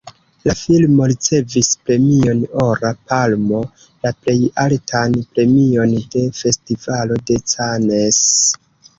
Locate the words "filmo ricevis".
0.59-1.67